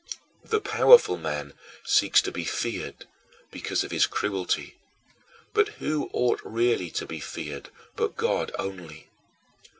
The 0.43 0.59
powerful 0.59 1.19
man 1.19 1.53
seeks 1.85 2.23
to 2.23 2.31
be 2.31 2.43
feared, 2.43 3.05
because 3.51 3.83
of 3.83 3.91
his 3.91 4.07
cruelty; 4.07 4.79
but 5.53 5.67
who 5.77 6.09
ought 6.11 6.41
really 6.43 6.89
to 6.89 7.05
be 7.05 7.19
feared 7.19 7.69
but 7.95 8.17
God 8.17 8.51
only? 8.57 9.09